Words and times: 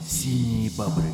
Синие 0.00 0.70
бобры. 0.76 1.04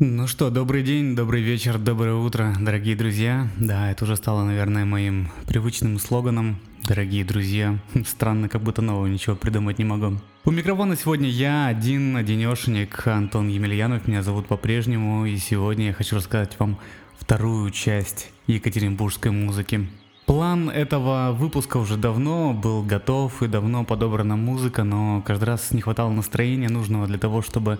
Ну 0.00 0.26
что, 0.26 0.50
добрый 0.50 0.82
день, 0.82 1.14
добрый 1.14 1.40
вечер, 1.40 1.78
доброе 1.78 2.14
утро, 2.14 2.52
дорогие 2.60 2.96
друзья. 2.96 3.48
Да, 3.58 3.90
это 3.90 4.04
уже 4.04 4.16
стало, 4.16 4.44
наверное, 4.44 4.84
моим 4.84 5.30
привычным 5.46 5.98
слоганом. 5.98 6.58
Дорогие 6.82 7.24
друзья, 7.24 7.78
странно, 8.06 8.48
как 8.48 8.62
будто 8.62 8.82
нового 8.82 9.06
ничего 9.06 9.36
придумать 9.36 9.78
не 9.78 9.84
могу. 9.84 10.20
У 10.44 10.50
микрофона 10.50 10.96
сегодня 10.96 11.30
я, 11.30 11.68
один, 11.68 12.16
одинешенек, 12.16 13.06
Антон 13.06 13.48
Емельянов, 13.48 14.06
меня 14.06 14.22
зовут 14.22 14.46
по-прежнему, 14.46 15.24
и 15.24 15.36
сегодня 15.38 15.86
я 15.86 15.92
хочу 15.94 16.16
рассказать 16.16 16.58
вам 16.58 16.78
вторую 17.16 17.70
часть 17.70 18.30
екатеринбургской 18.46 19.30
музыки. 19.30 19.88
План 20.26 20.70
этого 20.70 21.32
выпуска 21.32 21.76
уже 21.76 21.98
давно 21.98 22.54
был 22.54 22.82
готов 22.82 23.42
и 23.42 23.46
давно 23.46 23.84
подобрана 23.84 24.36
музыка, 24.36 24.82
но 24.82 25.20
каждый 25.20 25.44
раз 25.44 25.70
не 25.72 25.82
хватало 25.82 26.10
настроения 26.10 26.70
нужного 26.70 27.06
для 27.06 27.18
того, 27.18 27.42
чтобы 27.42 27.78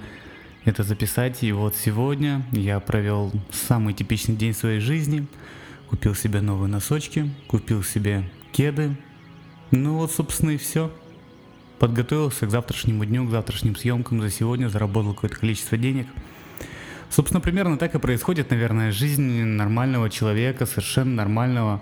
это 0.66 0.83
записать. 0.83 1.42
И 1.42 1.52
вот 1.52 1.74
сегодня 1.74 2.42
я 2.52 2.80
провел 2.80 3.33
самый 3.50 3.95
типичный 3.95 4.36
день 4.36 4.52
своей 4.52 4.80
жизни. 4.80 5.27
Купил 5.88 6.14
себе 6.14 6.42
новые 6.42 6.69
носочки, 6.69 7.30
купил 7.46 7.83
себе 7.83 8.28
кеды. 8.52 8.95
Ну 9.70 9.97
вот, 9.97 10.12
собственно, 10.12 10.50
и 10.50 10.58
все. 10.58 10.91
Подготовился 11.78 12.47
к 12.47 12.50
завтрашнему 12.50 13.06
дню, 13.06 13.27
к 13.27 13.30
завтрашним 13.30 13.74
съемкам 13.74 14.20
за 14.20 14.30
сегодня, 14.30 14.69
заработал 14.69 15.14
какое-то 15.14 15.38
количество 15.38 15.78
денег. 15.78 16.08
Собственно, 17.08 17.41
примерно 17.41 17.78
так 17.78 17.95
и 17.95 17.98
происходит, 17.98 18.50
наверное, 18.50 18.92
жизнь 18.92 19.45
нормального 19.45 20.11
человека, 20.11 20.66
совершенно 20.66 21.14
нормального 21.14 21.80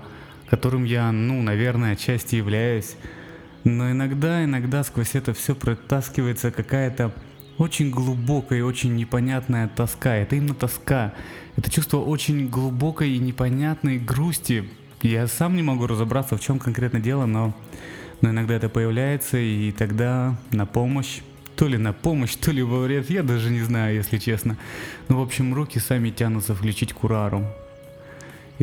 которым 0.52 0.84
я, 0.84 1.11
ну, 1.12 1.41
наверное, 1.41 1.95
отчасти 1.95 2.37
являюсь. 2.37 2.97
Но 3.65 3.90
иногда, 3.90 4.45
иногда 4.45 4.85
сквозь 4.85 5.15
это 5.15 5.32
все 5.32 5.54
протаскивается 5.54 6.51
какая-то 6.51 7.10
очень 7.57 7.88
глубокая 7.88 8.59
и 8.59 8.63
очень 8.63 8.95
непонятная 8.95 9.66
тоска. 9.66 10.15
Это 10.15 10.37
именно 10.37 10.54
тоска. 10.54 11.15
Это 11.57 11.71
чувство 11.71 12.01
очень 12.01 12.51
глубокой 12.51 13.13
и 13.13 13.18
непонятной 13.18 13.99
грусти. 13.99 14.68
Я 15.01 15.26
сам 15.26 15.57
не 15.57 15.63
могу 15.63 15.87
разобраться, 15.87 16.37
в 16.37 16.41
чем 16.43 16.59
конкретно 16.59 17.01
дело, 17.01 17.24
но, 17.24 17.57
но 18.21 18.29
иногда 18.29 18.52
это 18.52 18.69
появляется, 18.69 19.38
и 19.38 19.73
тогда 19.73 20.37
на 20.51 20.66
помощь 20.66 21.21
то 21.57 21.66
ли 21.66 21.79
на 21.79 21.95
помощь, 21.95 22.35
то 22.35 22.51
ли 22.51 22.63
во 22.63 22.80
вред, 22.80 23.09
я 23.09 23.23
даже 23.23 23.48
не 23.48 23.63
знаю, 23.63 23.95
если 23.95 24.19
честно. 24.19 24.59
Ну, 25.09 25.19
в 25.19 25.23
общем, 25.23 25.54
руки 25.54 25.79
сами 25.79 26.10
тянутся 26.10 26.54
включить 26.54 26.93
Курару. 26.93 27.46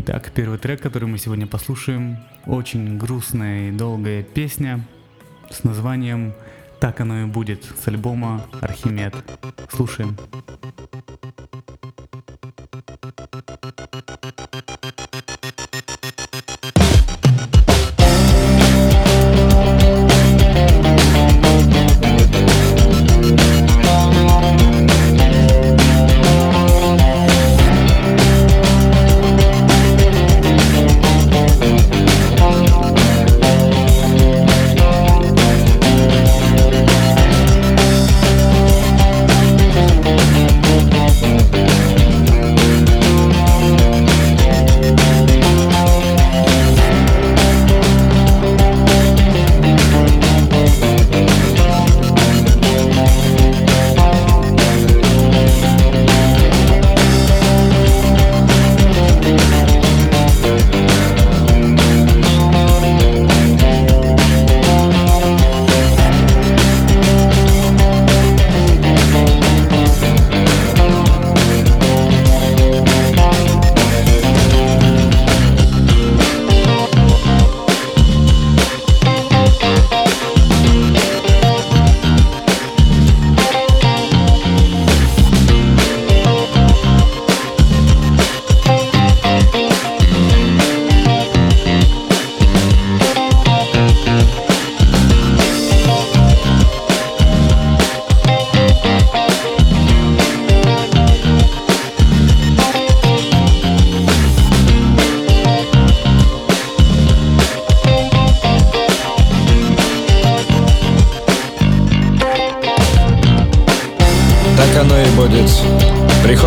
Итак, 0.02 0.32
первый 0.34 0.58
трек, 0.58 0.82
который 0.82 1.10
мы 1.10 1.18
сегодня 1.18 1.46
послушаем, 1.46 2.20
очень 2.46 2.98
грустная 2.98 3.68
и 3.68 3.72
долгая 3.74 4.24
песня 4.24 4.80
с 5.50 5.66
названием 5.66 6.34
«Так 6.80 7.02
оно 7.02 7.24
и 7.24 7.26
будет» 7.26 7.66
с 7.66 7.86
альбома 7.86 8.46
«Архимед». 8.62 9.14
Слушаем. 9.70 10.16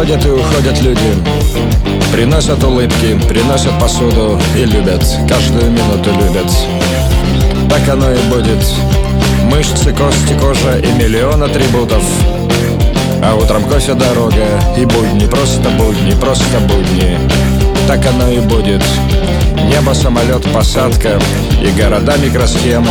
Приходят 0.03 0.27
и 0.27 0.31
уходят 0.31 0.83
люди. 0.83 1.01
Приносят 2.13 2.65
улыбки, 2.65 3.17
приносят 3.29 3.79
посуду 3.79 4.37
И 4.57 4.65
любят, 4.65 5.05
каждую 5.29 5.71
минуту 5.71 6.11
любят. 6.11 6.51
Так 7.71 7.89
оно 7.89 8.11
и 8.11 8.19
будет. 8.29 8.67
Мышцы, 9.45 9.93
кости, 9.93 10.37
кожа 10.41 10.81
и 10.81 10.91
миллион 11.01 11.45
атрибутов. 11.45 12.03
А 13.23 13.37
утром 13.37 13.63
кофе, 13.63 13.95
дорога 13.95 14.45
и 14.77 14.85
будни. 14.87 15.27
Просто 15.27 15.69
будни, 15.79 16.19
просто 16.21 16.59
будни. 16.63 17.17
Так 17.87 18.05
оно 18.05 18.29
и 18.29 18.41
будет. 18.41 18.83
Небо, 19.69 19.93
самолет, 19.95 20.43
посадка 20.53 21.21
И 21.63 21.71
города, 21.81 22.17
микросхемы. 22.17 22.91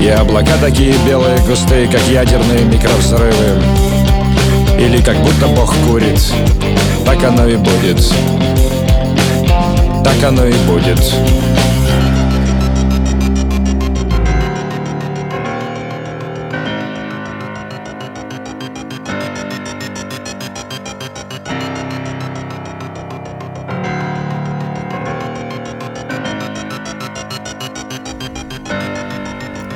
И 0.00 0.06
облака 0.06 0.52
такие 0.60 0.94
белые, 1.04 1.38
густые, 1.40 1.88
как 1.88 2.02
ядерные 2.02 2.64
микровзрывы 2.66 3.87
или 4.78 5.02
как 5.02 5.16
будто 5.16 5.48
Бог 5.48 5.74
курит. 5.86 6.20
Так 7.04 7.22
оно 7.24 7.46
и 7.46 7.56
будет. 7.56 8.00
Так 10.04 10.24
оно 10.24 10.46
и 10.46 10.54
будет. 10.66 10.98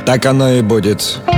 Так 0.04 0.26
оно 0.26 0.50
и 0.50 0.60
будет. 0.60 1.31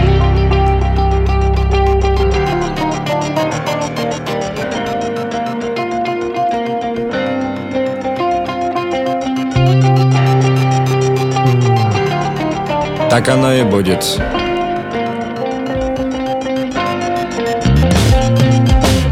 Так 13.14 13.28
оно 13.28 13.52
и 13.52 13.62
будет. 13.62 14.00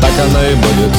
Так 0.00 0.19
оно 0.19 0.43
и 0.43 0.54
будет. 0.56 0.93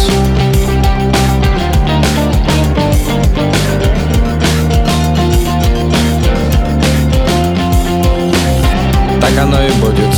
Так 9.20 9.38
оно 9.38 9.62
и 9.62 9.72
будет. 9.82 10.16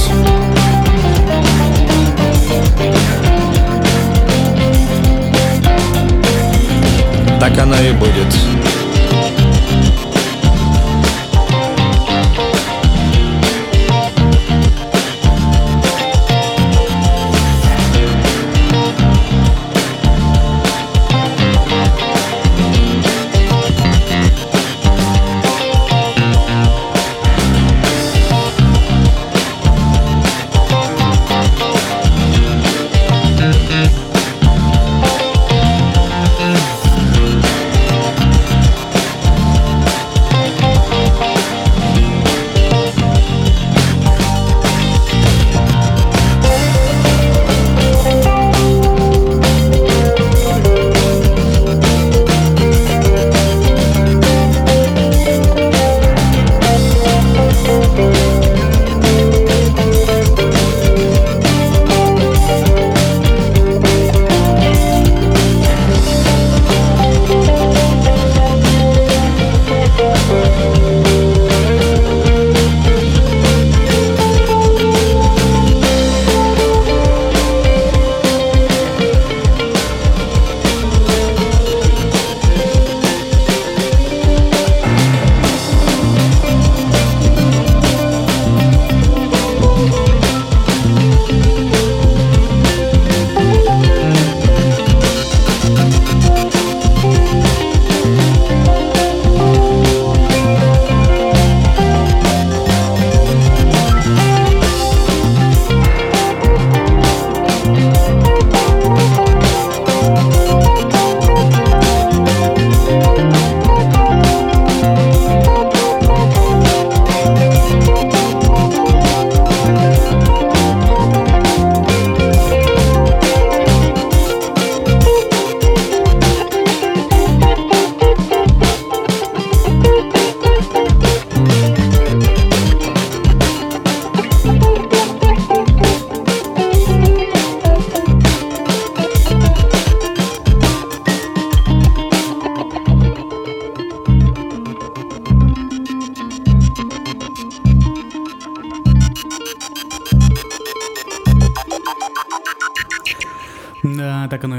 Так 7.40 7.58
оно 7.58 7.78
и 7.82 7.92
будет. 7.94 8.55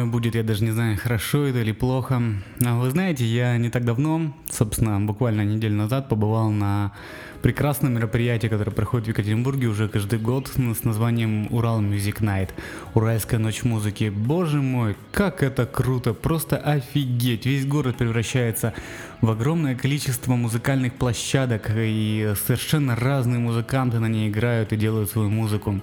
Будет, 0.06 0.36
я 0.36 0.42
даже 0.44 0.62
не 0.62 0.70
знаю, 0.70 0.96
хорошо 0.96 1.46
это 1.46 1.58
или 1.60 1.72
плохо. 1.72 2.22
А 2.64 2.78
вы 2.78 2.90
знаете, 2.90 3.24
я 3.24 3.58
не 3.58 3.70
так 3.70 3.84
давно, 3.84 4.32
собственно, 4.48 5.00
буквально 5.00 5.42
неделю 5.42 5.74
назад 5.74 6.08
побывал 6.08 6.50
на 6.50 6.92
прекрасном 7.42 7.94
мероприятии, 7.94 8.46
которое 8.46 8.70
проходит 8.70 9.06
в 9.06 9.10
Екатеринбурге 9.10 9.66
уже 9.66 9.88
каждый 9.88 10.20
год 10.20 10.48
с 10.48 10.84
названием 10.84 11.48
Урал 11.50 11.82
Music 11.82 12.20
Night, 12.20 12.50
Уральская 12.94 13.40
ночь 13.40 13.64
музыки. 13.64 14.12
Боже 14.14 14.62
мой, 14.62 14.96
как 15.12 15.42
это 15.42 15.66
круто, 15.66 16.14
просто 16.14 16.56
офигеть. 16.56 17.46
Весь 17.46 17.66
город 17.66 17.96
превращается 17.96 18.74
в 19.20 19.30
огромное 19.30 19.74
количество 19.74 20.36
музыкальных 20.36 20.94
площадок, 20.94 21.70
и 21.74 22.32
совершенно 22.46 22.94
разные 22.94 23.40
музыканты 23.40 23.98
на 23.98 24.06
ней 24.06 24.28
играют 24.30 24.72
и 24.72 24.76
делают 24.76 25.10
свою 25.10 25.30
музыку. 25.30 25.80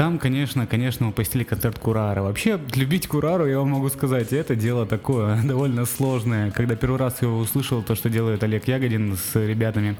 Там, 0.00 0.18
конечно, 0.18 0.66
конечно, 0.66 1.04
мы 1.04 1.12
посетили 1.12 1.44
концерт 1.44 1.78
Курара. 1.78 2.22
Вообще, 2.22 2.58
любить 2.74 3.06
Курару, 3.06 3.46
я 3.46 3.58
вам 3.58 3.72
могу 3.72 3.90
сказать, 3.90 4.32
это 4.32 4.56
дело 4.56 4.86
такое, 4.86 5.42
довольно 5.44 5.84
сложное. 5.84 6.50
Когда 6.52 6.74
первый 6.74 6.98
раз 6.98 7.20
его 7.20 7.36
услышал, 7.36 7.82
то, 7.82 7.94
что 7.94 8.08
делает 8.08 8.42
Олег 8.42 8.66
Ягодин 8.66 9.18
с 9.18 9.34
ребятами, 9.38 9.96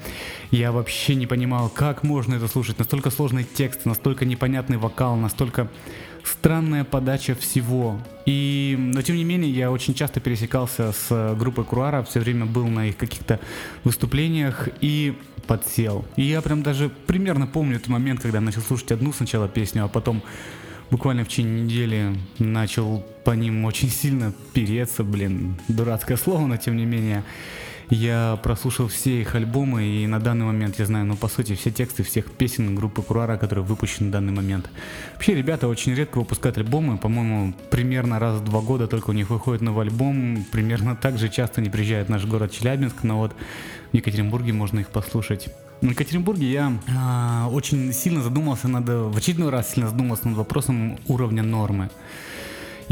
я 0.51 0.73
вообще 0.73 1.17
не 1.17 1.27
понимал, 1.27 1.69
как 1.69 2.03
можно 2.03 2.37
это 2.37 2.49
слушать. 2.49 2.79
Настолько 2.79 3.11
сложный 3.11 3.45
текст, 3.45 3.85
настолько 3.85 4.25
непонятный 4.25 4.79
вокал, 4.79 5.17
настолько 5.17 5.69
странная 6.25 6.85
подача 6.85 7.35
всего. 7.35 7.99
И, 8.27 8.77
но 8.79 9.03
тем 9.03 9.17
не 9.17 9.25
менее, 9.25 9.51
я 9.51 9.71
очень 9.71 9.95
часто 9.95 10.21
пересекался 10.21 10.93
с 10.93 11.35
группой 11.39 11.65
Круара, 11.65 12.03
все 12.03 12.21
время 12.21 12.47
был 12.47 12.67
на 12.69 12.89
их 12.89 12.97
каких-то 12.97 13.41
выступлениях 13.85 14.69
и 14.81 15.17
подсел. 15.47 16.05
И 16.17 16.23
я 16.23 16.43
прям 16.43 16.63
даже 16.63 16.89
примерно 16.89 17.47
помню 17.47 17.77
этот 17.77 17.89
момент, 17.89 18.21
когда 18.21 18.41
начал 18.41 18.61
слушать 18.61 18.93
одну 18.93 19.13
сначала 19.13 19.49
песню, 19.49 19.85
а 19.85 19.89
потом 19.89 20.23
буквально 20.91 21.25
в 21.25 21.29
течение 21.29 21.63
недели 21.65 22.17
начал 22.39 23.05
по 23.25 23.33
ним 23.33 23.65
очень 23.65 23.91
сильно 23.91 24.33
переться, 24.53 25.05
блин, 25.05 25.57
дурацкое 25.69 26.17
слово, 26.17 26.47
но 26.47 26.57
тем 26.57 26.77
не 26.77 26.85
менее. 26.85 27.25
Я 27.91 28.39
прослушал 28.41 28.87
все 28.87 29.21
их 29.21 29.35
альбомы, 29.35 29.85
и 29.85 30.07
на 30.07 30.21
данный 30.21 30.47
момент 30.47 30.79
я 30.79 30.87
знаю, 30.87 31.07
ну, 31.07 31.17
по 31.17 31.27
сути, 31.27 31.57
все 31.57 31.73
тексты 31.73 32.05
всех 32.05 32.31
песен 32.31 32.77
группы 32.77 33.03
Куруара, 33.03 33.37
которые 33.37 33.65
выпущены 33.65 34.09
в 34.09 34.13
данный 34.13 34.33
момент. 34.33 34.71
Вообще, 35.15 35.35
ребята 35.35 35.67
очень 35.67 35.95
редко 35.95 36.19
выпускают 36.19 36.57
альбомы, 36.57 36.99
по-моему, 36.99 37.53
примерно 37.69 38.21
раз 38.21 38.37
в 38.37 38.45
два 38.45 38.61
года 38.61 38.87
только 38.87 39.11
у 39.11 39.13
них 39.13 39.29
выходит 39.29 39.61
новый 39.61 39.87
альбом, 39.87 40.45
примерно 40.53 40.95
так 40.95 41.19
же 41.19 41.29
часто 41.29 41.61
не 41.61 41.69
приезжают 41.69 42.07
в 42.07 42.11
наш 42.13 42.25
город 42.27 42.53
Челябинск, 42.53 43.03
но 43.03 43.19
вот 43.19 43.35
в 43.91 43.97
Екатеринбурге 43.97 44.53
можно 44.53 44.79
их 44.79 44.89
послушать. 44.91 45.49
В 45.81 45.91
Екатеринбурге 45.91 46.49
я 46.49 46.73
э, 46.87 47.51
очень 47.51 47.93
сильно 47.93 48.23
задумался 48.23 48.69
над, 48.69 48.89
в 48.89 49.17
очередной 49.17 49.51
раз 49.51 49.73
сильно 49.73 49.89
задумался 49.89 50.29
над 50.29 50.37
вопросом 50.37 50.99
уровня 51.09 51.43
нормы. 51.43 51.91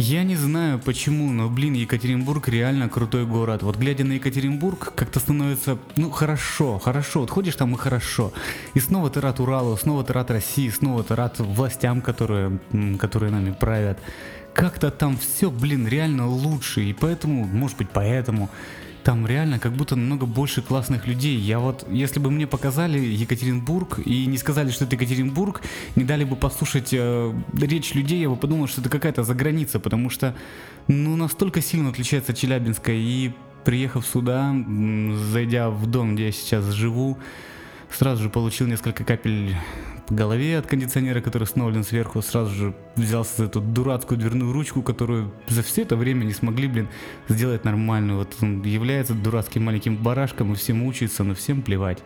Я 0.00 0.22
не 0.22 0.36
знаю 0.36 0.78
почему, 0.78 1.32
но, 1.32 1.50
блин, 1.50 1.72
Екатеринбург 1.72 2.48
реально 2.48 2.88
крутой 2.88 3.26
город. 3.26 3.64
Вот 3.64 3.74
глядя 3.74 4.04
на 4.04 4.12
Екатеринбург, 4.12 4.92
как-то 4.94 5.18
становится, 5.18 5.76
ну, 5.96 6.08
хорошо, 6.08 6.78
хорошо. 6.78 7.18
Вот 7.22 7.30
ходишь 7.30 7.56
там 7.56 7.74
и 7.74 7.76
хорошо. 7.76 8.32
И 8.74 8.78
снова 8.78 9.10
ты 9.10 9.20
рад 9.20 9.40
Уралу, 9.40 9.76
снова 9.76 10.04
ты 10.04 10.12
рад 10.12 10.30
России, 10.30 10.68
снова 10.68 11.02
ты 11.02 11.16
рад 11.16 11.40
властям, 11.40 12.00
которые, 12.00 12.60
которые 13.00 13.32
нами 13.32 13.50
правят. 13.50 13.98
Как-то 14.54 14.92
там 14.92 15.16
все, 15.16 15.50
блин, 15.50 15.88
реально 15.88 16.28
лучше. 16.28 16.84
И 16.84 16.92
поэтому, 16.92 17.44
может 17.44 17.76
быть, 17.76 17.88
поэтому 17.92 18.50
там 19.04 19.26
реально 19.26 19.58
как 19.58 19.72
будто 19.72 19.96
намного 19.96 20.26
больше 20.26 20.62
классных 20.62 21.06
людей. 21.06 21.36
Я 21.36 21.58
вот, 21.58 21.86
если 21.90 22.20
бы 22.20 22.30
мне 22.30 22.46
показали 22.46 22.98
Екатеринбург 22.98 24.00
и 24.04 24.26
не 24.26 24.38
сказали, 24.38 24.70
что 24.70 24.84
это 24.84 24.96
Екатеринбург, 24.96 25.62
не 25.96 26.04
дали 26.04 26.24
бы 26.24 26.36
послушать 26.36 26.90
э, 26.92 27.32
речь 27.60 27.94
людей, 27.94 28.20
я 28.20 28.28
бы 28.28 28.36
подумал, 28.36 28.66
что 28.68 28.80
это 28.80 28.90
какая-то 28.90 29.24
заграница, 29.24 29.80
потому 29.80 30.10
что, 30.10 30.34
ну, 30.88 31.16
настолько 31.16 31.60
сильно 31.60 31.90
отличается 31.90 32.34
Челябинска. 32.34 32.92
И 32.92 33.32
приехав 33.64 34.06
сюда, 34.06 34.54
зайдя 35.32 35.70
в 35.70 35.86
дом, 35.86 36.14
где 36.14 36.26
я 36.26 36.32
сейчас 36.32 36.64
живу, 36.66 37.18
сразу 37.90 38.22
же 38.22 38.30
получил 38.30 38.66
несколько 38.66 39.04
капель 39.04 39.56
по 40.06 40.14
голове 40.14 40.58
от 40.58 40.66
кондиционера, 40.66 41.20
который 41.20 41.42
установлен 41.44 41.84
сверху, 41.84 42.22
сразу 42.22 42.54
же 42.54 42.74
взялся 42.96 43.36
за 43.36 43.44
эту 43.44 43.60
дурацкую 43.60 44.18
дверную 44.18 44.52
ручку, 44.52 44.82
которую 44.82 45.32
за 45.48 45.62
все 45.62 45.82
это 45.82 45.96
время 45.96 46.24
не 46.24 46.32
смогли, 46.32 46.66
блин, 46.66 46.88
сделать 47.28 47.64
нормальную. 47.64 48.20
Вот 48.20 48.34
он 48.40 48.62
является 48.62 49.14
дурацким 49.14 49.64
маленьким 49.64 49.96
барашком, 49.96 50.52
и 50.52 50.56
всем 50.56 50.82
учится, 50.82 51.24
но 51.24 51.34
всем 51.34 51.62
плевать. 51.62 51.98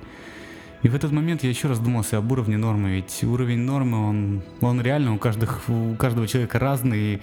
И 0.82 0.88
в 0.88 0.96
этот 0.96 1.12
момент 1.12 1.44
я 1.44 1.48
еще 1.48 1.68
раз 1.68 1.78
думался 1.78 2.18
об 2.18 2.32
уровне 2.32 2.56
нормы, 2.56 2.90
ведь 2.96 3.22
уровень 3.22 3.60
нормы, 3.60 4.08
он, 4.08 4.42
он 4.60 4.80
реально 4.80 5.14
у, 5.14 5.18
каждых, 5.18 5.62
у 5.68 5.94
каждого 5.94 6.26
человека 6.26 6.58
разный, 6.58 6.98
и, 6.98 7.20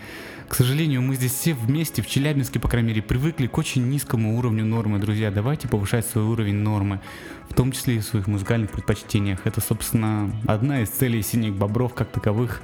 к 0.47 0.55
сожалению, 0.55 1.01
мы 1.01 1.15
здесь 1.15 1.33
все 1.33 1.53
вместе, 1.53 2.01
в 2.01 2.07
Челябинске, 2.07 2.61
по 2.61 2.69
крайней 2.69 2.89
мере, 2.89 3.01
привыкли 3.01 3.47
к 3.47 3.57
очень 3.57 3.89
низкому 3.89 4.37
уровню 4.37 4.63
нормы. 4.63 4.97
Друзья, 4.99 5.29
давайте 5.29 5.67
повышать 5.67 6.05
свой 6.05 6.23
уровень 6.23 6.55
нормы, 6.55 7.01
в 7.49 7.53
том 7.53 7.73
числе 7.73 7.97
и 7.97 7.99
в 7.99 8.05
своих 8.05 8.27
музыкальных 8.27 8.71
предпочтениях. 8.71 9.41
Это, 9.43 9.59
собственно, 9.59 10.31
одна 10.47 10.81
из 10.81 10.89
целей 10.89 11.21
«Синих 11.21 11.53
бобров» 11.53 11.93
как 11.93 12.09
таковых. 12.11 12.61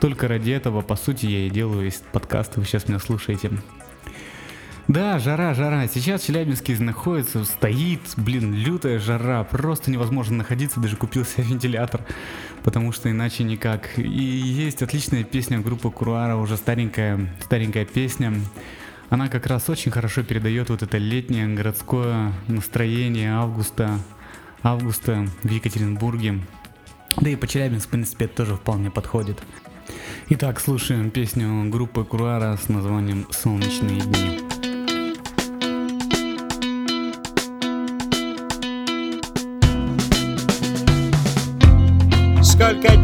Только 0.00 0.26
ради 0.26 0.52
этого, 0.52 0.80
по 0.80 0.96
сути, 0.96 1.26
я 1.26 1.46
и 1.46 1.50
делаю 1.50 1.82
весь 1.82 2.02
подкаст, 2.12 2.56
вы 2.56 2.64
сейчас 2.64 2.88
меня 2.88 2.98
слушаете. 2.98 3.50
Да, 4.90 5.20
жара, 5.20 5.54
жара. 5.54 5.86
Сейчас 5.86 6.22
в 6.22 6.26
Челябинске 6.26 6.76
находится, 6.80 7.44
стоит, 7.44 8.00
блин, 8.16 8.52
лютая 8.52 8.98
жара. 8.98 9.44
Просто 9.44 9.88
невозможно 9.88 10.38
находиться, 10.38 10.80
даже 10.80 10.96
купил 10.96 11.24
себе 11.24 11.44
вентилятор, 11.44 12.00
потому 12.64 12.90
что 12.90 13.08
иначе 13.08 13.44
никак. 13.44 13.96
И 14.00 14.02
есть 14.02 14.82
отличная 14.82 15.22
песня 15.22 15.60
группы 15.60 15.92
Куруара, 15.92 16.34
уже 16.34 16.56
старенькая, 16.56 17.32
старенькая 17.40 17.84
песня. 17.84 18.34
Она 19.10 19.28
как 19.28 19.46
раз 19.46 19.70
очень 19.70 19.92
хорошо 19.92 20.24
передает 20.24 20.70
вот 20.70 20.82
это 20.82 20.98
летнее 20.98 21.46
городское 21.46 22.32
настроение 22.48 23.34
августа, 23.34 23.96
августа 24.64 25.24
в 25.44 25.48
Екатеринбурге. 25.48 26.40
Да 27.20 27.30
и 27.30 27.36
по 27.36 27.46
Челябинску, 27.46 27.90
в 27.90 27.92
принципе, 27.92 28.24
это 28.24 28.38
тоже 28.38 28.56
вполне 28.56 28.90
подходит. 28.90 29.40
Итак, 30.30 30.58
слушаем 30.58 31.12
песню 31.12 31.70
группы 31.70 32.02
Куруара 32.02 32.58
с 32.60 32.68
названием 32.68 33.28
«Солнечные 33.30 34.00
дни». 34.00 34.49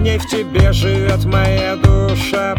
Дней 0.07 0.19
в 0.19 0.27
тебе 0.27 0.73
живет 0.73 1.25
моя 1.25 1.75
душа. 1.75 2.55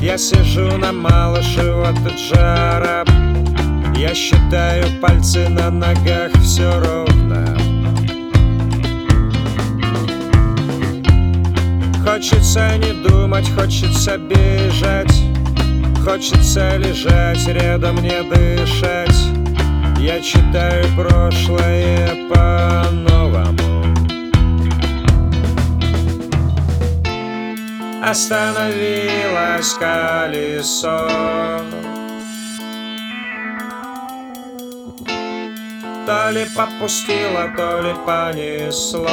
Я 0.00 0.16
сижу 0.16 0.78
на 0.78 0.90
малыше 0.90 1.70
вот 1.72 1.98
от 2.06 2.18
жара. 2.18 3.04
Я 3.94 4.14
считаю 4.14 4.84
пальцы 5.02 5.50
на 5.50 5.70
ногах 5.70 6.32
все 6.42 6.70
ровно. 6.80 7.44
Хочется 12.02 12.78
не 12.78 13.06
думать, 13.06 13.50
хочется 13.50 14.16
бежать. 14.16 15.14
Хочется 16.02 16.78
лежать 16.78 17.46
рядом, 17.48 17.96
не 17.96 18.22
дышать. 18.22 19.20
Я 19.98 20.20
читаю 20.22 20.86
прошлое 20.96 22.28
по-новому 22.30 23.05
остановилось 28.08 29.74
колесо. 29.80 31.08
То 36.06 36.30
ли 36.30 36.46
попустило, 36.54 37.50
то 37.56 37.80
ли 37.82 37.94
понесло. 38.06 39.06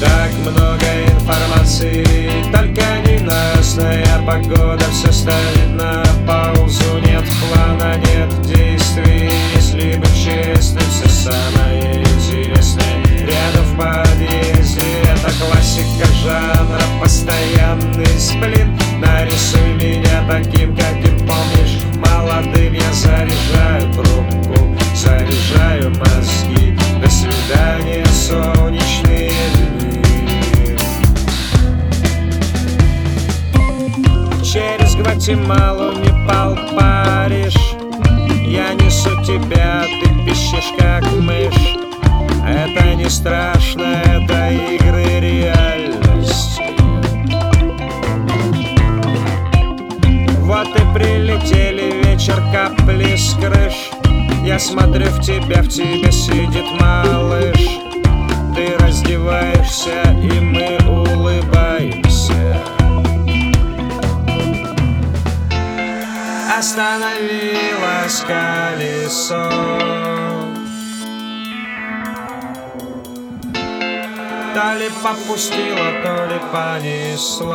Так 0.00 0.32
много 0.40 0.86
информации, 1.06 2.04
только 2.52 2.82
ненастная 3.06 4.18
погода 4.26 4.84
Все 4.90 5.12
ставит 5.12 5.70
на 5.70 6.04
паузу, 6.26 6.98
нет 6.98 7.24
плана, 7.40 7.96
нет 7.96 8.42
действий 8.42 9.61
Если 9.74 9.96
быть 9.96 10.14
честным, 10.22 10.82
все 10.90 11.08
самое 11.08 12.02
интересное. 12.02 12.84
Рядом 13.20 13.64
в 13.64 13.76
подъезде, 13.78 14.82
это 15.02 15.32
классика 15.40 16.06
жанра 16.22 16.82
Постоянный 17.00 18.06
сплин, 18.18 18.78
нарисуй 19.00 19.72
меня 19.74 20.26
таким, 20.28 20.76
каким 20.76 21.18
помнишь. 21.20 21.80
Молодым 21.96 22.74
я 22.74 22.92
заряжаю 22.92 23.90
трубку, 23.94 24.76
заряжаю 24.94 25.90
мозги. 25.96 26.76
До 27.02 27.08
свидания, 27.08 28.04
солнечные 28.06 29.32
дни. 29.54 30.76
Через 34.44 34.94
Гватемалу, 34.96 35.92
Непал, 35.92 36.58
Париж 36.76 37.71
Я 38.52 38.74
несу 38.74 39.08
тебя, 39.24 39.82
ты 39.88 40.26
пищишь 40.26 40.74
как 40.78 41.10
мышь. 41.12 41.78
Это 42.46 42.94
не 42.96 43.08
страшно, 43.08 44.02
это 44.04 44.50
игры 44.50 45.20
реальности. 45.20 46.62
Вот 50.40 50.68
и 50.68 50.94
прилетели 50.94 52.06
вечер 52.06 52.42
капли 52.52 53.16
с 53.16 53.32
крыш. 53.36 53.90
Я 54.44 54.58
смотрю 54.58 55.06
в 55.06 55.22
тебя, 55.22 55.62
в 55.62 55.68
тебе 55.68 56.12
сидит 56.12 56.78
малыш. 56.78 57.80
Ты 58.54 58.76
раздеваешься, 58.84 60.14
и 60.22 60.40
Остановилось 66.62 68.20
колесо. 68.20 69.50
То 74.54 74.78
ли 74.78 74.88
попустило, 75.02 75.88
то 76.04 76.14
ли 76.28 76.40
понесло 76.52 77.54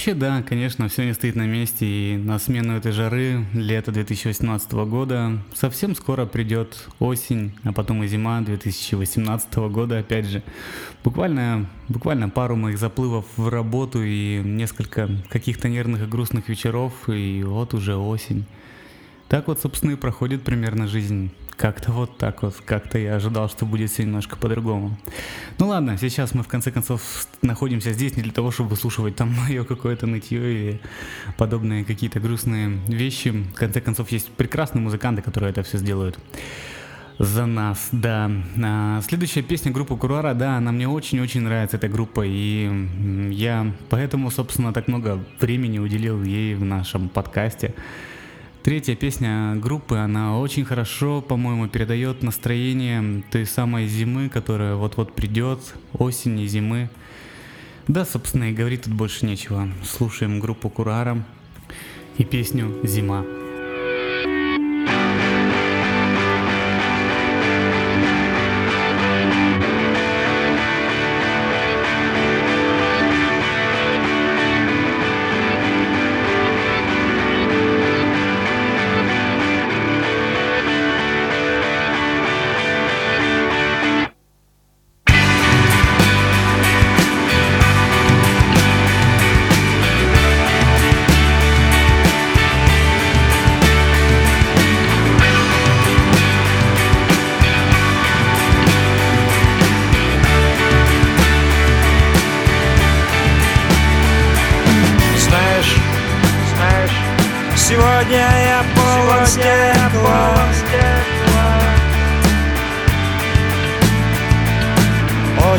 Вообще, 0.00 0.14
да, 0.14 0.42
конечно, 0.42 0.88
все 0.88 1.04
не 1.04 1.12
стоит 1.12 1.36
на 1.36 1.46
месте, 1.46 1.84
и 1.84 2.16
на 2.16 2.38
смену 2.38 2.74
этой 2.74 2.90
жары 2.90 3.44
лето 3.52 3.92
2018 3.92 4.72
года 4.72 5.38
совсем 5.52 5.94
скоро 5.94 6.24
придет 6.24 6.88
осень, 7.00 7.52
а 7.64 7.74
потом 7.74 8.02
и 8.02 8.06
зима 8.06 8.40
2018 8.40 9.54
года, 9.70 9.98
опять 9.98 10.24
же. 10.24 10.42
Буквально, 11.04 11.68
буквально 11.88 12.30
пару 12.30 12.56
моих 12.56 12.78
заплывов 12.78 13.26
в 13.36 13.50
работу 13.50 14.02
и 14.02 14.40
несколько 14.42 15.10
каких-то 15.28 15.68
нервных 15.68 16.04
и 16.04 16.06
грустных 16.06 16.48
вечеров, 16.48 16.94
и 17.06 17.44
вот 17.44 17.74
уже 17.74 17.94
осень. 17.94 18.46
Так 19.28 19.48
вот, 19.48 19.60
собственно, 19.60 19.90
и 19.90 19.96
проходит 19.96 20.40
примерно 20.44 20.86
жизнь. 20.86 21.30
Как-то 21.60 21.92
вот 21.92 22.16
так 22.16 22.42
вот, 22.42 22.56
как-то 22.64 22.98
я 22.98 23.16
ожидал, 23.16 23.50
что 23.50 23.66
будет 23.66 23.90
все 23.90 24.04
немножко 24.04 24.34
по-другому. 24.34 24.96
Ну 25.58 25.68
ладно, 25.68 25.98
сейчас 25.98 26.32
мы 26.32 26.42
в 26.42 26.48
конце 26.48 26.70
концов 26.70 27.02
находимся 27.42 27.92
здесь 27.92 28.16
не 28.16 28.22
для 28.22 28.32
того, 28.32 28.50
чтобы 28.50 28.70
выслушивать 28.70 29.16
там 29.16 29.34
мое 29.46 29.64
какое-то 29.64 30.06
нытье 30.06 30.40
или 30.40 30.80
подобные 31.36 31.84
какие-то 31.84 32.18
грустные 32.18 32.78
вещи. 32.88 33.28
В 33.28 33.52
конце 33.52 33.82
концов, 33.82 34.10
есть 34.10 34.30
прекрасные 34.30 34.80
музыканты, 34.80 35.20
которые 35.20 35.50
это 35.50 35.62
все 35.62 35.76
сделают 35.76 36.18
за 37.18 37.44
нас, 37.44 37.90
да. 37.92 38.30
А, 38.64 39.02
следующая 39.02 39.42
песня 39.42 39.70
группы 39.70 39.94
Куруара, 39.98 40.32
да, 40.32 40.56
она 40.56 40.72
мне 40.72 40.88
очень-очень 40.88 41.42
нравится, 41.42 41.76
эта 41.76 41.88
группа, 41.88 42.24
и 42.24 42.70
я 43.34 43.70
поэтому, 43.90 44.30
собственно, 44.30 44.72
так 44.72 44.88
много 44.88 45.22
времени 45.38 45.78
уделил 45.78 46.22
ей 46.22 46.54
в 46.54 46.64
нашем 46.64 47.10
подкасте. 47.10 47.74
Третья 48.62 48.94
песня 48.94 49.54
группы, 49.56 49.96
она 49.96 50.38
очень 50.38 50.66
хорошо, 50.66 51.22
по-моему, 51.22 51.66
передает 51.66 52.22
настроение 52.22 53.22
той 53.30 53.46
самой 53.46 53.86
зимы, 53.86 54.28
которая 54.28 54.74
вот-вот 54.74 55.14
придет, 55.14 55.60
осени, 55.94 56.44
зимы. 56.44 56.90
Да, 57.88 58.04
собственно, 58.04 58.50
и 58.50 58.52
говорить 58.52 58.82
тут 58.82 58.92
больше 58.92 59.24
нечего. 59.24 59.70
Слушаем 59.82 60.40
группу 60.40 60.68
Курара 60.68 61.24
и 62.18 62.24
песню 62.24 62.78
«Зима». 62.84 63.39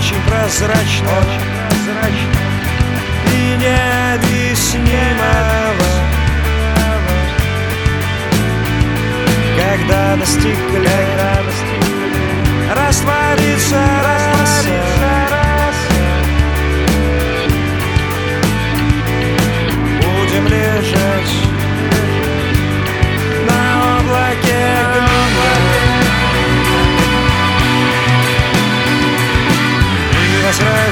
Очень 0.01 0.22
прозрачно, 0.24 1.12
и 3.27 3.55
необъяснимого 3.55 4.89
Когда 9.55 10.16
на 10.16 10.25
стекле 10.25 11.00
растворится 12.75 13.79
раса 14.03 14.90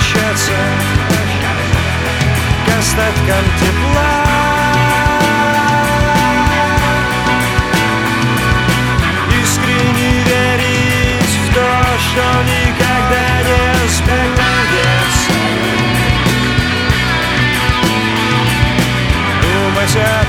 возвращаться 0.10 0.52
к 2.66 2.80
остаткам 2.80 3.46
тепла. 3.60 4.26
Искренне 9.42 10.24
верить 10.24 11.36
в 11.46 11.54
то, 11.54 11.70
что 12.00 12.24
никогда 12.44 13.28
не 13.44 13.88
сбудется. 13.90 15.38
Думать 19.42 19.96
о 19.96 20.29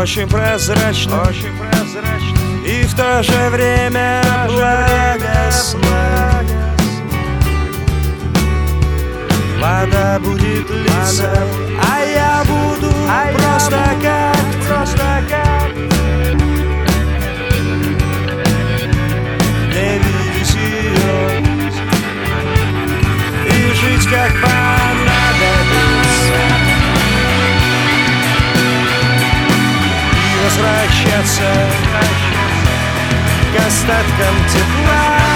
Очень 0.00 0.28
прозрачно, 0.28 1.22
очень 1.22 1.52
прозрачно. 1.58 2.38
И 2.64 2.84
в 2.84 2.94
то 2.94 3.20
же 3.20 3.48
время 3.50 4.22
благостно. 4.46 5.80
Вода 9.58 10.20
будет 10.20 10.70
литься, 10.70 11.36
а 11.82 12.04
я 12.04 12.44
буду 12.44 12.94
просто 13.34 13.90
как, 14.00 14.38
просто 14.68 15.24
как. 15.28 15.74
Не 19.74 19.98
видеть 19.98 20.54
ее 20.54 21.42
И 23.46 23.74
жить 23.74 24.06
как 24.08 24.30
понадобится 24.40 24.77
возвращаться 30.48 31.52
к 33.52 33.66
остаткам 33.66 34.34
тепла 34.48 35.27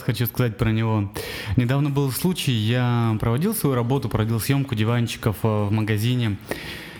раз 0.00 0.06
хочу 0.06 0.26
сказать 0.26 0.56
про 0.56 0.70
него. 0.70 1.10
Недавно 1.56 1.90
был 1.90 2.10
случай, 2.10 2.52
я 2.52 3.16
проводил 3.20 3.54
свою 3.54 3.76
работу, 3.76 4.08
проводил 4.08 4.40
съемку 4.40 4.74
диванчиков 4.74 5.36
э, 5.42 5.64
в 5.64 5.70
магазине. 5.70 6.36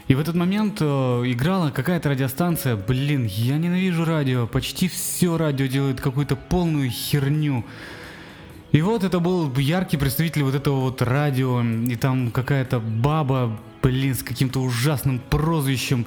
И 0.08 0.14
в 0.14 0.20
этот 0.20 0.34
момент 0.34 0.78
э, 0.80 0.84
играла 1.26 1.70
какая-то 1.70 2.10
радиостанция. 2.10 2.76
Блин, 2.76 3.26
я 3.26 3.58
ненавижу 3.58 4.04
радио. 4.04 4.46
Почти 4.46 4.88
все 4.88 5.36
радио 5.36 5.66
делает 5.66 6.00
какую-то 6.00 6.36
полную 6.36 6.90
херню. 6.90 7.64
И 8.72 8.82
вот 8.82 9.04
это 9.04 9.18
был 9.18 9.52
яркий 9.56 9.96
представитель 9.96 10.42
вот 10.42 10.54
этого 10.54 10.80
вот 10.80 11.02
радио, 11.02 11.60
и 11.62 11.96
там 11.96 12.30
какая-то 12.30 12.80
баба, 12.80 13.58
блин, 13.82 14.14
с 14.14 14.22
каким-то 14.22 14.60
ужасным 14.60 15.20
прозвищем. 15.30 16.06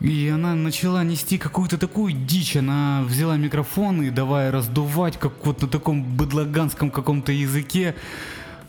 И 0.00 0.28
она 0.28 0.54
начала 0.54 1.02
нести 1.04 1.38
какую-то 1.38 1.78
такую 1.78 2.12
дичь. 2.12 2.56
Она 2.56 3.02
взяла 3.06 3.36
микрофон 3.36 4.02
и 4.02 4.10
давая 4.10 4.50
раздувать, 4.50 5.18
как 5.18 5.32
вот 5.44 5.62
на 5.62 5.68
таком 5.68 6.02
быдлаганском 6.02 6.90
каком-то 6.90 7.32
языке, 7.32 7.94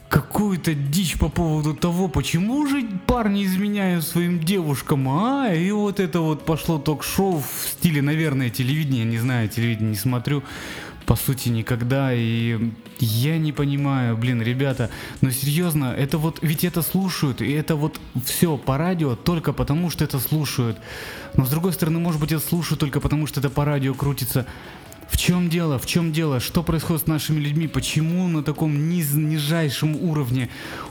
какую-то 0.08 0.74
дичь 0.74 1.18
по 1.18 1.28
поводу 1.28 1.74
того, 1.74 2.08
почему 2.08 2.66
же 2.66 2.86
парни 3.06 3.44
изменяют 3.44 4.04
своим 4.04 4.40
девушкам, 4.40 5.08
а? 5.08 5.52
И 5.52 5.70
вот 5.72 6.00
это 6.00 6.20
вот 6.20 6.46
пошло 6.46 6.78
ток-шоу 6.78 7.40
в 7.40 7.68
стиле, 7.68 8.02
наверное, 8.02 8.50
телевидения, 8.50 9.04
не 9.04 9.18
знаю, 9.18 9.48
телевидение 9.48 9.90
не 9.90 9.96
смотрю, 9.96 10.44
по 11.06 11.14
сути, 11.14 11.48
никогда. 11.48 12.12
И 12.12 12.72
я 12.98 13.38
не 13.38 13.52
понимаю, 13.52 14.16
блин, 14.16 14.42
ребята, 14.42 14.90
но 15.20 15.30
серьезно, 15.30 15.94
это 15.96 16.18
вот, 16.18 16.38
ведь 16.42 16.64
это 16.64 16.82
слушают, 16.82 17.40
и 17.40 17.52
это 17.52 17.76
вот 17.76 18.00
все 18.24 18.56
по 18.56 18.76
радио 18.76 19.14
только 19.14 19.52
потому, 19.52 19.88
что 19.90 20.04
это 20.04 20.18
слушают. 20.18 20.78
Но 21.36 21.46
с 21.46 21.50
другой 21.50 21.72
стороны, 21.72 22.00
может 22.00 22.20
быть, 22.20 22.32
это 22.32 22.46
слушают 22.46 22.80
только 22.80 23.00
потому, 23.00 23.26
что 23.26 23.40
это 23.40 23.48
по 23.48 23.64
радио 23.64 23.94
крутится. 23.94 24.46
В 25.08 25.16
чем 25.16 25.48
дело? 25.48 25.78
В 25.78 25.86
чем 25.86 26.12
дело? 26.12 26.40
Что 26.40 26.64
происходит 26.64 27.04
с 27.04 27.06
нашими 27.06 27.38
людьми? 27.38 27.68
Почему 27.68 28.26
на 28.26 28.42
таком 28.42 28.88
низ, 28.88 29.12
нижайшем 29.14 29.94
уровне? 29.94 30.48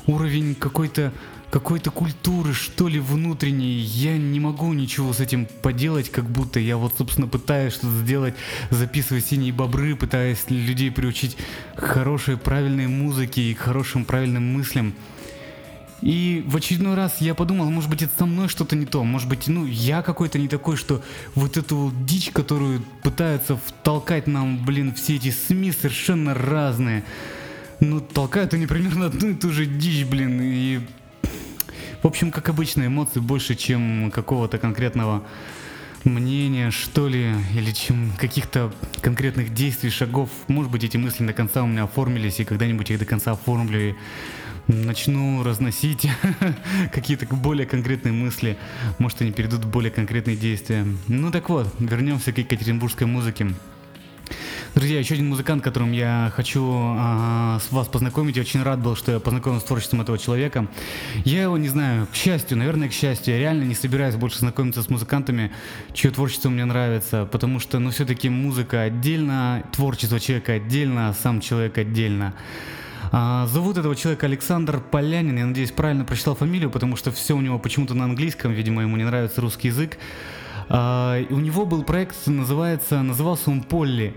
Уровень 0.08 0.56
какой-то 0.56 1.12
какой-то 1.56 1.89
культуры, 1.89 2.54
что 2.54 2.89
ли, 2.89 3.00
внутренней. 3.00 3.80
Я 3.80 4.18
не 4.18 4.41
могу 4.41 4.74
ничего 4.74 5.13
с 5.13 5.22
этим 5.22 5.48
поделать, 5.62 6.12
как 6.12 6.26
будто 6.30 6.60
я 6.60 6.76
вот, 6.76 6.96
собственно, 6.98 7.30
пытаюсь 7.30 7.76
что-то 7.76 7.96
сделать, 8.00 8.34
записывая 8.72 9.22
синие 9.22 9.54
бобры, 9.54 9.96
пытаясь 9.96 10.50
людей 10.50 10.91
приучить 10.91 11.38
к 11.78 11.80
хорошей, 11.80 12.36
правильной 12.36 12.88
музыке 12.88 13.41
и 13.41 13.54
к 13.54 13.60
хорошим, 13.60 14.04
правильным 14.04 14.54
мыслям. 14.54 14.96
И 16.02 16.44
в 16.46 16.58
очередной 16.58 16.96
раз 16.96 17.22
я 17.22 17.34
подумал, 17.34 17.70
может 17.70 17.89
быть, 17.89 18.02
это 18.02 18.12
со 18.18 18.26
мной 18.26 18.50
что-то 18.50 18.76
не 18.76 18.86
то, 18.86 19.06
может 19.06 19.30
быть, 19.30 19.48
ну, 19.48 19.65
я 19.65 20.02
какой-то 20.02 20.38
не 20.38 20.50
такой, 20.50 20.76
что 20.76 21.02
вот 21.36 21.56
эту 21.56 21.78
вот 21.78 22.06
дичь, 22.06 22.32
которую 22.32 22.82
пытаются 23.02 23.56
втолкать 23.56 24.28
нам, 24.28 24.65
блин, 24.65 24.94
все 24.94 25.15
эти 25.15 25.32
СМИ 25.32 25.72
совершенно 25.72 26.34
разные. 26.34 27.06
ну, 27.80 28.02
толкают 28.02 28.54
они 28.54 28.68
примерно 28.68 29.06
одну 29.06 29.30
и 29.30 29.36
ту 29.36 29.52
же 29.52 29.65
дичь, 29.65 30.04
блин, 30.04 30.41
и... 30.41 30.82
В 32.06 32.08
общем, 32.08 32.30
как 32.30 32.50
обычно, 32.50 32.86
эмоции 32.86 33.20
больше, 33.20 33.56
чем 33.56 34.12
какого-то 34.12 34.60
конкретного 34.60 35.24
мнения, 36.04 36.70
что 36.70 37.08
ли, 37.08 37.34
или 37.56 37.72
чем 37.72 38.12
каких-то 38.20 38.72
конкретных 39.02 39.56
действий, 39.56 39.89
шагов. 39.89 40.30
Может 40.48 40.72
быть, 40.72 40.84
эти 40.84 40.98
мысли 40.98 41.26
до 41.26 41.34
конца 41.34 41.63
у 41.63 41.65
меня 41.65 41.86
оформились, 41.86 42.39
и 42.39 42.46
когда-нибудь 42.46 42.89
я 42.89 42.94
их 42.94 43.00
до 43.00 43.08
конца 43.08 43.32
оформлю, 43.32 43.89
и 43.89 43.96
начну 44.68 45.41
разносить 45.41 46.08
какие-то 46.94 47.26
более 47.36 47.65
конкретные 47.65 48.12
мысли. 48.13 48.56
Может, 49.00 49.24
они 49.24 49.32
перейдут 49.32 49.65
в 49.65 49.72
более 49.72 49.89
конкретные 49.89 50.38
действия. 50.38 50.86
Ну 51.08 51.32
так 51.32 51.50
вот, 51.50 51.74
вернемся 51.80 52.32
к 52.32 52.38
екатеринбургской 52.38 53.08
музыке. 53.08 53.48
Друзья, 54.76 55.00
еще 55.00 55.14
один 55.14 55.30
музыкант, 55.30 55.64
которым 55.64 55.94
я 55.94 56.34
хочу 56.36 56.70
а, 56.70 57.60
вас 57.72 57.88
познакомить. 57.88 58.36
Я 58.36 58.42
очень 58.42 58.62
рад 58.62 58.82
был, 58.82 58.98
что 58.98 59.14
я 59.14 59.22
познакомился 59.22 59.66
с 59.66 59.68
творчеством 59.70 60.02
этого 60.02 60.18
человека. 60.18 60.68
Я 61.24 61.44
его 61.44 61.58
не 61.58 61.70
знаю, 61.70 62.08
к 62.12 62.14
счастью, 62.14 62.58
наверное, 62.58 62.90
к 62.90 62.92
счастью, 62.92 63.36
я 63.36 63.40
реально 63.40 63.64
не 63.64 63.74
собираюсь 63.74 64.16
больше 64.16 64.40
знакомиться 64.40 64.84
с 64.84 64.90
музыкантами, 64.90 65.54
чье 65.94 66.12
творчество 66.12 66.50
мне 66.50 66.66
нравится, 66.66 67.26
потому 67.32 67.62
что, 67.62 67.80
ну, 67.80 67.90
все-таки 67.92 68.28
музыка 68.28 68.82
отдельно, 68.82 69.64
творчество 69.72 70.20
человека 70.20 70.52
отдельно, 70.52 71.08
а 71.08 71.14
сам 71.14 71.40
человек 71.40 71.78
отдельно. 71.78 72.34
А, 73.14 73.48
зовут 73.48 73.78
этого 73.78 73.96
человека 73.96 74.26
Александр 74.26 74.82
Полянин. 74.82 75.38
Я 75.38 75.46
надеюсь, 75.46 75.72
правильно 75.72 76.04
прочитал 76.04 76.36
фамилию, 76.36 76.70
потому 76.70 76.98
что 76.98 77.14
все 77.14 77.34
у 77.34 77.40
него 77.40 77.60
почему-то 77.60 77.94
на 77.94 78.04
английском. 78.04 78.52
Видимо, 78.52 78.82
ему 78.82 78.98
не 78.98 79.06
нравится 79.06 79.40
русский 79.40 79.70
язык. 79.70 79.98
А, 80.69 81.23
у 81.30 81.39
него 81.39 81.65
был 81.65 81.84
проект, 81.84 82.15
называется, 82.28 83.01
назывался 83.04 83.51
он 83.51 83.62
Полли. 83.62 84.15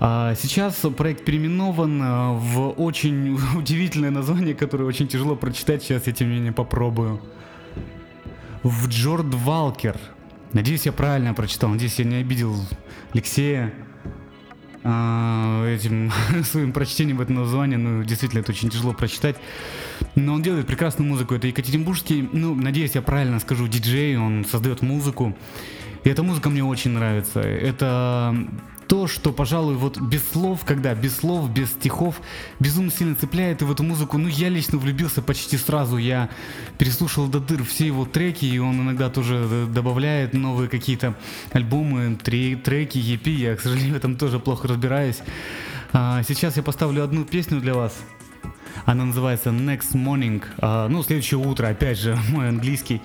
А, 0.00 0.34
сейчас 0.34 0.76
проект 0.96 1.24
переименован 1.24 2.00
а, 2.02 2.32
в 2.32 2.70
очень 2.70 3.38
удивительное 3.56 4.10
название, 4.10 4.54
которое 4.54 4.84
очень 4.84 5.08
тяжело 5.08 5.36
прочитать. 5.36 5.82
Сейчас 5.82 6.06
я 6.06 6.12
тем 6.12 6.28
не 6.28 6.36
менее 6.36 6.52
попробую. 6.52 7.20
В 8.62 8.88
Джорд 8.88 9.34
Валкер. 9.34 9.96
Надеюсь, 10.52 10.86
я 10.86 10.92
правильно 10.92 11.34
прочитал. 11.34 11.70
Надеюсь, 11.70 11.98
я 11.98 12.04
не 12.04 12.16
обидел 12.16 12.54
Алексея 13.12 13.72
этим 14.80 16.12
своим 16.44 16.72
прочтением 16.72 17.20
этого 17.20 17.40
названия. 17.40 17.76
Ну, 17.76 18.02
действительно, 18.04 18.40
это 18.40 18.52
очень 18.52 18.70
тяжело 18.70 18.94
прочитать. 18.94 19.36
Но 20.14 20.34
он 20.34 20.42
делает 20.42 20.66
прекрасную 20.66 21.08
музыку. 21.08 21.34
Это 21.34 21.46
Екатеринбургский, 21.48 22.28
ну, 22.32 22.54
надеюсь, 22.54 22.94
я 22.94 23.02
правильно 23.02 23.38
скажу, 23.40 23.68
диджей. 23.68 24.16
Он 24.16 24.44
создает 24.44 24.80
музыку. 24.80 25.36
И 26.04 26.08
эта 26.08 26.22
музыка 26.22 26.48
мне 26.50 26.64
очень 26.64 26.92
нравится. 26.92 27.40
Это 27.40 28.34
то, 28.88 29.06
что, 29.06 29.32
пожалуй, 29.32 29.74
вот 29.74 30.00
без 30.00 30.26
слов, 30.30 30.64
когда 30.64 30.94
без 30.94 31.16
слов, 31.16 31.50
без 31.50 31.70
стихов, 31.70 32.20
безумно 32.58 32.90
сильно 32.90 33.14
цепляет 33.14 33.60
и 33.60 33.64
в 33.66 33.70
эту 33.70 33.82
музыку, 33.82 34.16
ну, 34.16 34.28
я 34.28 34.48
лично 34.48 34.78
влюбился 34.78 35.20
почти 35.20 35.58
сразу, 35.58 35.98
я 35.98 36.30
переслушал 36.78 37.28
до 37.28 37.38
дыр 37.38 37.62
все 37.64 37.86
его 37.86 38.06
треки, 38.06 38.46
и 38.46 38.58
он 38.58 38.80
иногда 38.80 39.10
тоже 39.10 39.66
добавляет 39.70 40.32
новые 40.32 40.70
какие-то 40.70 41.14
альбомы, 41.52 42.16
три, 42.16 42.56
треки, 42.56 42.96
EP, 42.96 43.28
я, 43.30 43.56
к 43.56 43.60
сожалению, 43.60 43.94
в 43.94 43.98
этом 43.98 44.16
тоже 44.16 44.38
плохо 44.38 44.66
разбираюсь. 44.68 45.20
А, 45.92 46.22
сейчас 46.22 46.56
я 46.56 46.62
поставлю 46.62 47.04
одну 47.04 47.24
песню 47.24 47.60
для 47.60 47.74
вас, 47.74 47.94
она 48.86 49.04
называется 49.04 49.50
Next 49.50 49.92
Morning, 49.92 50.42
а, 50.58 50.88
ну, 50.88 51.02
следующее 51.02 51.38
утро, 51.38 51.68
опять 51.68 51.98
же, 51.98 52.18
мой 52.30 52.48
английский. 52.48 53.02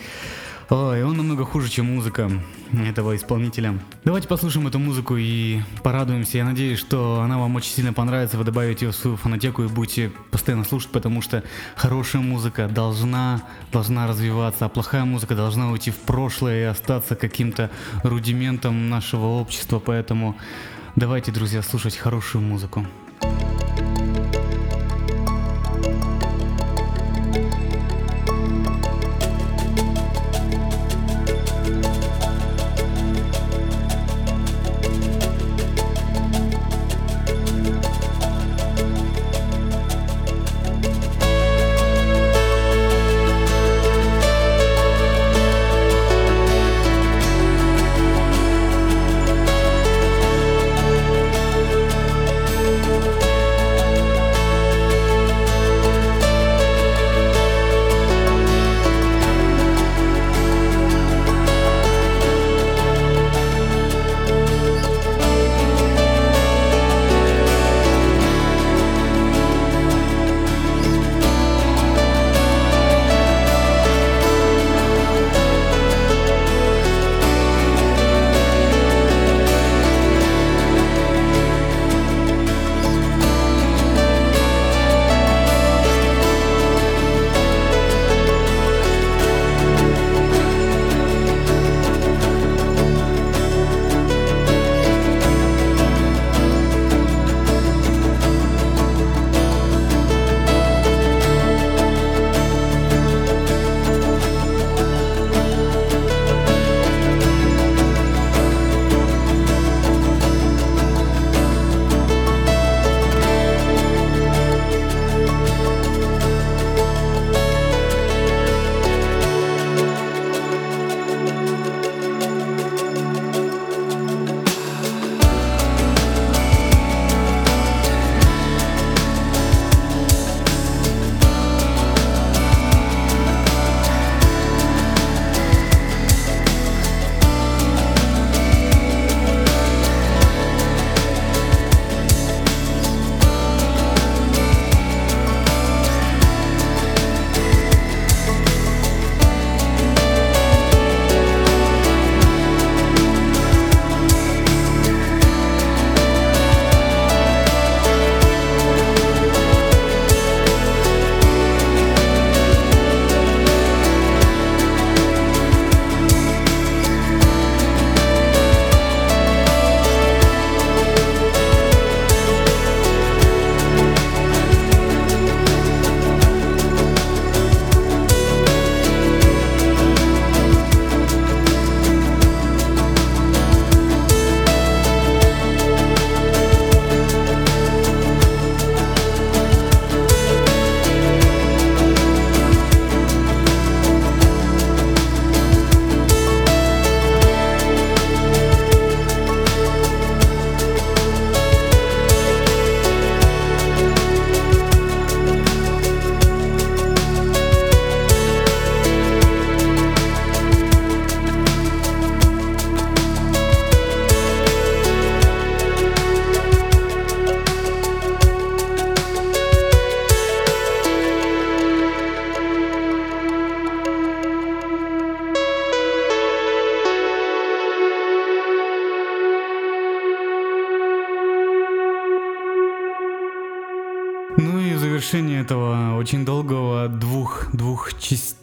Ой, 0.73 1.03
он 1.03 1.17
намного 1.17 1.45
хуже, 1.45 1.69
чем 1.69 1.93
музыка 1.93 2.31
этого 2.71 3.15
исполнителя. 3.15 3.79
Давайте 4.05 4.27
послушаем 4.27 4.65
эту 4.65 4.79
музыку 4.79 5.15
и 5.15 5.61
порадуемся. 5.83 6.39
Я 6.39 6.45
надеюсь, 6.45 6.79
что 6.79 7.21
она 7.21 7.37
вам 7.37 7.55
очень 7.55 7.69
сильно 7.69 7.93
понравится. 7.93 8.39
Вы 8.39 8.43
добавите 8.43 8.87
ее 8.87 8.91
в 8.91 8.95
свою 8.95 9.15
фонотеку 9.15 9.61
и 9.61 9.67
будете 9.67 10.11
постоянно 10.31 10.63
слушать, 10.63 10.89
потому 10.89 11.21
что 11.21 11.43
хорошая 11.75 12.23
музыка 12.23 12.67
должна, 12.67 13.43
должна 13.71 14.07
развиваться, 14.07 14.65
а 14.65 14.69
плохая 14.69 15.05
музыка 15.05 15.35
должна 15.35 15.69
уйти 15.69 15.91
в 15.91 15.97
прошлое 15.97 16.61
и 16.61 16.63
остаться 16.63 17.15
каким-то 17.15 17.69
рудиментом 18.01 18.89
нашего 18.89 19.27
общества. 19.27 19.77
Поэтому 19.77 20.35
давайте, 20.95 21.31
друзья, 21.31 21.61
слушать 21.61 21.95
хорошую 21.95 22.43
музыку. 22.43 22.83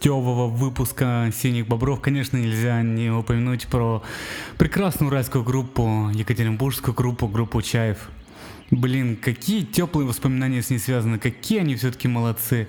Двухчастевого 0.00 0.46
выпуска 0.48 1.30
«Синих 1.32 1.66
бобров», 1.66 2.00
конечно, 2.00 2.38
нельзя 2.38 2.80
не 2.82 3.10
упомянуть 3.10 3.66
про 3.66 4.02
прекрасную 4.56 5.10
уральскую 5.10 5.44
группу, 5.44 6.10
екатеринбургскую 6.14 6.94
группу, 6.94 7.28
группу 7.28 7.60
«Чаев». 7.60 8.08
Блин, 8.70 9.16
какие 9.16 9.62
теплые 9.62 10.06
воспоминания 10.06 10.62
с 10.62 10.70
ней 10.70 10.78
связаны, 10.78 11.18
какие 11.18 11.60
они 11.60 11.74
все-таки 11.74 12.08
молодцы. 12.08 12.68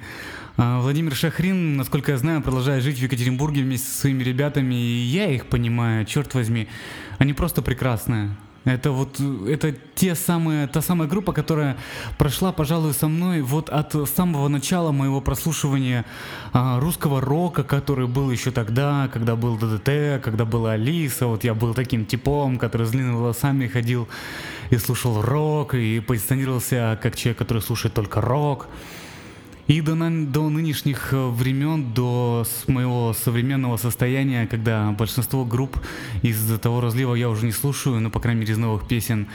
А, 0.58 0.82
Владимир 0.82 1.15
Шахрин, 1.15 1.78
насколько 1.78 2.12
я 2.12 2.17
знаю, 2.17 2.41
продолжает 2.41 2.84
жить 2.84 2.98
в 2.98 3.04
Екатеринбурге 3.04 3.62
вместе 3.62 3.88
со 3.88 4.02
своими 4.02 4.24
ребятами, 4.24 4.76
и 4.76 5.04
я 5.04 5.32
их 5.32 5.46
понимаю, 5.46 6.06
черт 6.06 6.34
возьми. 6.34 6.67
Они 7.17 7.34
просто 7.34 7.62
прекрасные. 7.62 8.36
Это 8.63 8.91
вот, 8.91 9.19
это 9.47 9.76
те 9.95 10.13
самые, 10.13 10.67
та 10.67 10.82
самая 10.82 11.08
группа, 11.08 11.34
которая 11.34 11.78
прошла, 12.19 12.52
пожалуй, 12.52 12.93
со 12.93 13.08
мной 13.08 13.41
вот 13.41 13.69
от 13.69 13.95
самого 14.08 14.50
начала 14.50 14.91
моего 14.91 15.19
прослушивания 15.19 16.06
а, 16.54 16.80
русского 16.80 17.21
рока, 17.21 17.63
который 17.63 18.08
был 18.08 18.30
еще 18.30 18.52
тогда, 18.52 19.10
когда 19.12 19.36
был 19.36 19.58
ДДТ, 19.58 20.24
когда 20.24 20.45
была 20.45 20.74
Алиса, 20.74 21.26
вот 21.26 21.43
я 21.43 21.56
был 21.56 21.74
таким 21.74 22.06
типом, 22.06 22.60
который 22.60 22.86
с 22.86 22.91
длинными 22.91 23.15
волосами 23.15 23.67
ходил 23.67 24.08
и 24.69 24.78
слушал 24.78 25.21
рок, 25.24 25.74
и 25.74 26.00
позиционировался 26.00 27.00
как 27.02 27.15
человек, 27.15 27.39
который 27.39 27.63
слушает 27.63 27.95
только 27.95 28.21
рок. 28.21 28.67
И 29.72 29.80
до, 29.80 29.96
до 29.96 30.50
нынешних 30.50 31.14
э, 31.14 31.28
времен, 31.30 31.94
до 31.94 32.46
моего 32.68 33.14
современного 33.14 33.78
состояния, 33.78 34.46
когда 34.46 34.92
большинство 34.92 35.46
групп 35.46 35.80
из 36.24 36.60
того 36.60 36.82
разлива 36.82 37.16
я 37.16 37.30
уже 37.30 37.46
не 37.46 37.54
слушаю, 37.54 38.02
ну, 38.02 38.12
по 38.12 38.20
крайней 38.20 38.42
мере, 38.42 38.52
из 38.52 38.58
новых 38.58 38.86
песен. 38.86 39.28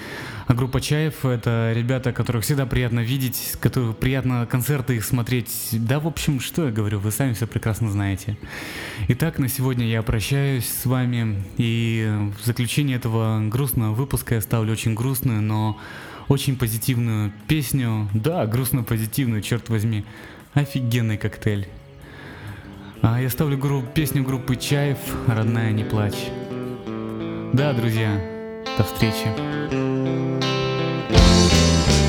А 0.46 0.52
группа 0.52 0.82
Чаев— 0.82 1.14
это 1.24 1.72
ребята, 1.74 2.12
которых 2.12 2.44
всегда 2.44 2.66
приятно 2.66 3.00
видеть, 3.00 3.54
которых 3.60 3.96
приятно 3.96 4.44
концерты 4.44 4.96
их 4.96 5.06
смотреть. 5.06 5.68
Да, 5.72 6.00
в 6.00 6.06
общем, 6.06 6.38
что 6.40 6.66
я 6.66 6.70
говорю, 6.70 6.98
вы 6.98 7.12
сами 7.12 7.32
все 7.32 7.46
прекрасно 7.46 7.90
знаете. 7.90 8.36
Итак, 9.08 9.38
на 9.38 9.48
сегодня 9.48 9.86
я 9.86 10.02
прощаюсь 10.02 10.68
с 10.68 10.84
вами, 10.84 11.42
и 11.56 12.14
в 12.38 12.44
заключение 12.44 12.98
этого 12.98 13.40
грустного 13.48 13.94
выпуска 13.94 14.34
я 14.34 14.42
ставлю 14.42 14.72
очень 14.72 14.92
грустную, 14.92 15.40
но 15.40 15.80
очень 16.28 16.56
позитивную 16.56 17.32
песню. 17.48 18.08
Да, 18.14 18.46
грустно-позитивную, 18.46 19.42
черт 19.42 19.68
возьми. 19.68 20.04
Офигенный 20.54 21.18
коктейль. 21.18 21.68
А 23.02 23.20
я 23.20 23.28
ставлю 23.30 23.58
гру- 23.58 23.84
песню 23.94 24.24
группы 24.24 24.56
Чаев 24.56 24.98
«Родная, 25.26 25.72
не 25.72 25.84
плачь». 25.84 26.30
Да, 27.52 27.72
друзья, 27.72 28.20
до 28.76 28.84
встречи. 28.84 29.28
все 31.16 32.05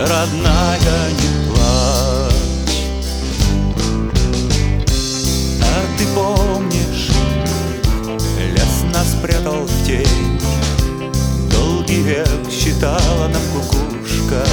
родная, 0.00 1.10
не 1.10 1.48
плачь. 1.48 2.84
А 5.62 5.98
ты 5.98 6.06
помнишь, 6.14 7.10
лес 8.38 8.84
нас 8.92 9.12
спрятал 9.12 9.66
в 9.66 9.86
тень? 9.86 10.40
Долгий 11.50 12.02
век 12.02 12.50
считала 12.50 13.28
нам 13.28 13.42
кукушка 13.52 14.44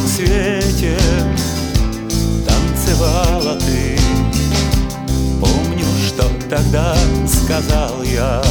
лунном 0.00 0.08
свете 0.08 0.96
танцевала 2.46 3.58
ты. 3.60 3.98
Помню, 5.40 5.84
что 6.06 6.24
тогда 6.48 6.96
сказал 7.26 8.02
я 8.02 8.42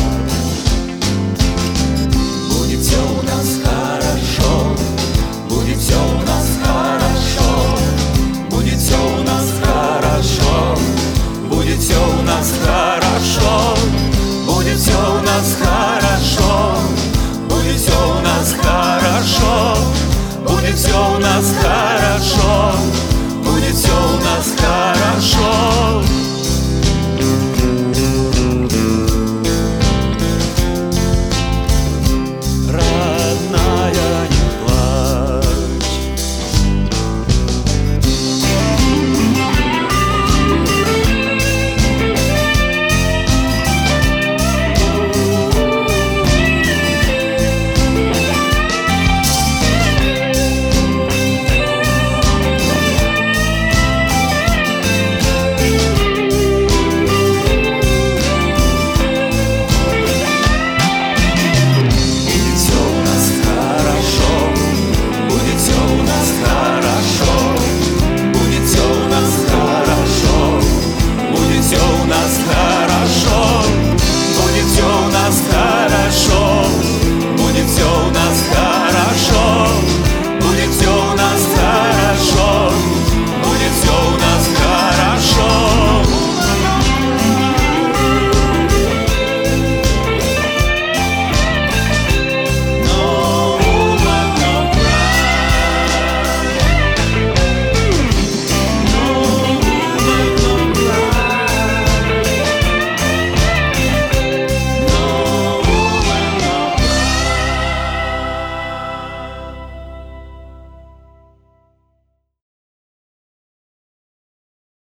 Будет 20.70 20.82
все 20.82 21.16
у 21.16 21.18
нас 21.18 21.56
хорошо. 21.64 22.74
Будет 23.44 23.76
все 23.76 23.92
у 23.92 24.24
нас 24.24 24.54
хорошо 24.56 26.09